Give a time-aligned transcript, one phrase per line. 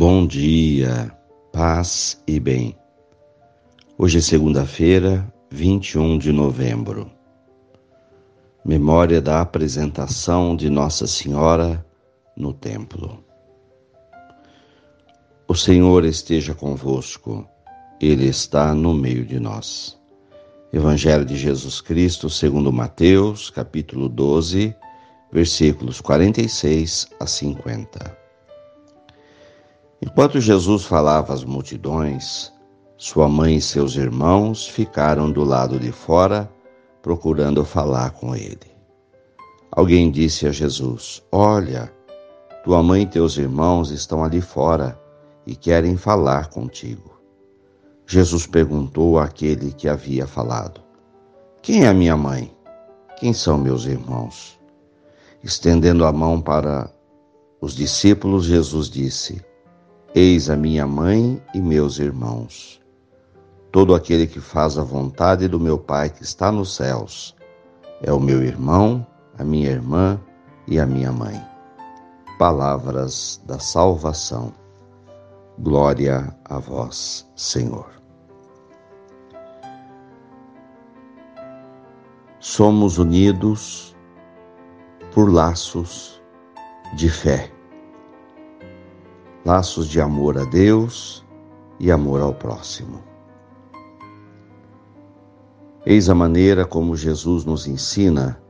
[0.00, 1.12] Bom dia,
[1.52, 2.78] paz e bem.
[3.98, 7.10] Hoje é segunda-feira, 21 de novembro.
[8.64, 11.84] Memória da apresentação de Nossa Senhora
[12.36, 13.24] no templo.
[15.48, 17.44] O Senhor esteja convosco,
[18.00, 19.98] Ele está no meio de nós.
[20.72, 24.72] Evangelho de Jesus Cristo, segundo Mateus, capítulo 12,
[25.32, 28.27] versículos 46 a 50.
[30.10, 32.50] Enquanto Jesus falava às multidões,
[32.96, 36.50] sua mãe e seus irmãos ficaram do lado de fora,
[37.02, 38.72] procurando falar com ele.
[39.70, 41.92] Alguém disse a Jesus: Olha,
[42.64, 44.98] tua mãe e teus irmãos estão ali fora
[45.46, 47.20] e querem falar contigo.
[48.06, 50.80] Jesus perguntou àquele que havia falado:
[51.60, 52.50] Quem é minha mãe?
[53.18, 54.58] Quem são meus irmãos?
[55.44, 56.90] Estendendo a mão para
[57.60, 59.46] os discípulos, Jesus disse:
[60.14, 62.80] Eis a minha mãe e meus irmãos.
[63.70, 67.36] Todo aquele que faz a vontade do meu Pai que está nos céus
[68.00, 69.06] é o meu irmão,
[69.38, 70.18] a minha irmã
[70.66, 71.38] e a minha mãe.
[72.38, 74.54] Palavras da salvação.
[75.58, 77.90] Glória a vós, Senhor.
[82.40, 83.94] Somos unidos
[85.12, 86.18] por laços
[86.94, 87.57] de fé
[89.44, 91.24] laços de amor a Deus
[91.78, 93.02] e amor ao próximo.
[95.86, 98.40] Eis a maneira como Jesus nos ensina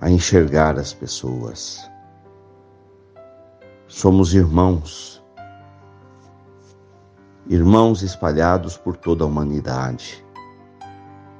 [0.00, 1.88] a enxergar as pessoas.
[3.86, 5.22] Somos irmãos,
[7.48, 10.24] irmãos espalhados por toda a humanidade.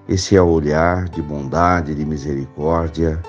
[0.09, 3.21] Esse é o olhar de bondade, de misericórdia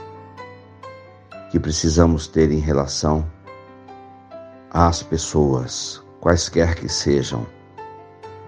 [1.50, 3.26] que precisamos ter em relação
[4.72, 7.46] às pessoas, quaisquer que sejam,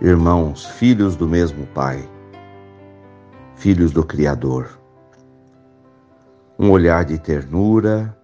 [0.02, 2.08] irmãos, filhos do mesmo Pai,
[3.56, 4.80] filhos do Criador.
[6.58, 8.18] Um olhar de ternura,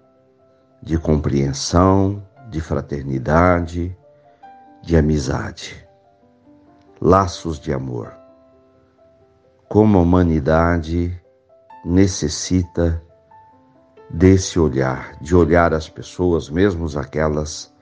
[0.82, 3.98] de compreensão, de fraternidade,
[4.82, 5.88] de amizade,
[7.02, 8.14] laços de amor.
[9.70, 11.20] Como a humanidade
[11.84, 13.02] necessita
[14.10, 17.75] desse olhar, de olhar as pessoas, mesmo aquelas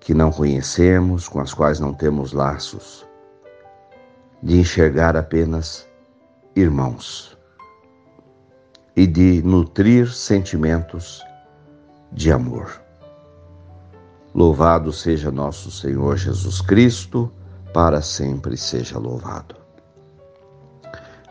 [0.00, 3.06] que não conhecemos, com as quais não temos laços,
[4.42, 5.86] de enxergar apenas
[6.56, 7.38] irmãos
[8.96, 11.22] e de nutrir sentimentos
[12.10, 12.80] de amor.
[14.34, 17.30] Louvado seja nosso Senhor Jesus Cristo,
[17.74, 19.54] para sempre seja louvado.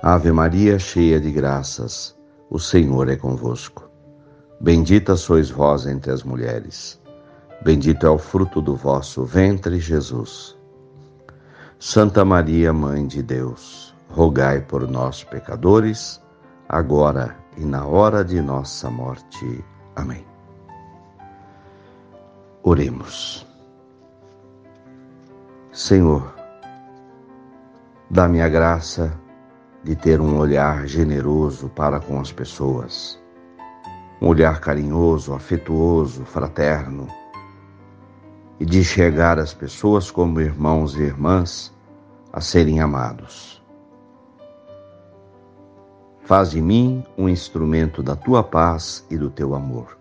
[0.01, 2.16] Ave Maria, cheia de graças,
[2.50, 3.90] o Senhor é convosco.
[4.62, 6.99] Bendita sois vós entre as mulheres
[7.62, 10.58] Bendito é o fruto do vosso ventre, Jesus.
[11.78, 16.22] Santa Maria, Mãe de Deus, rogai por nós, pecadores,
[16.69, 19.64] agora e na hora de nossa morte.
[19.94, 20.25] Amém.
[22.64, 23.46] Oremos.
[25.74, 26.34] Senhor,
[28.09, 29.12] dá-me a graça
[29.84, 33.22] de ter um olhar generoso para com as pessoas,
[34.22, 37.08] um olhar carinhoso, afetuoso, fraterno
[38.59, 41.74] e de enxergar as pessoas como irmãos e irmãs
[42.31, 43.64] a serem amados.
[46.24, 49.98] Faz de mim um instrumento da tua paz e do teu amor.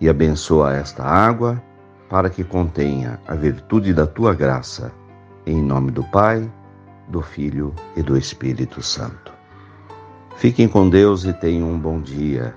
[0.00, 1.62] E abençoa esta água
[2.10, 4.92] para que contenha a virtude da tua graça.
[5.46, 6.50] Em nome do Pai,
[7.08, 9.32] do Filho e do Espírito Santo.
[10.36, 12.54] Fiquem com Deus e tenham um bom dia.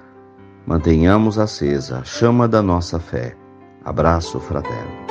[0.66, 3.38] Mantenhamos acesa a chama da nossa fé
[3.88, 5.07] Abraço fraterno.